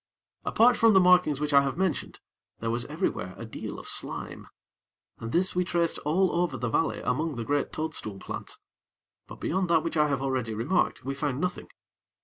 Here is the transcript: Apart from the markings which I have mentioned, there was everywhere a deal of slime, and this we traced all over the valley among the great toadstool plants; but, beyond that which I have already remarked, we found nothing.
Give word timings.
Apart 0.45 0.75
from 0.77 0.93
the 0.93 0.99
markings 0.99 1.39
which 1.39 1.53
I 1.53 1.61
have 1.61 1.77
mentioned, 1.77 2.19
there 2.59 2.71
was 2.71 2.85
everywhere 2.85 3.35
a 3.37 3.45
deal 3.45 3.77
of 3.77 3.87
slime, 3.87 4.47
and 5.19 5.31
this 5.31 5.55
we 5.55 5.63
traced 5.63 5.99
all 5.99 6.31
over 6.41 6.57
the 6.57 6.69
valley 6.71 7.01
among 7.01 7.35
the 7.35 7.43
great 7.45 7.71
toadstool 7.71 8.17
plants; 8.17 8.57
but, 9.27 9.39
beyond 9.39 9.69
that 9.69 9.83
which 9.83 9.97
I 9.97 10.07
have 10.07 10.23
already 10.23 10.55
remarked, 10.55 11.05
we 11.05 11.13
found 11.13 11.39
nothing. 11.39 11.67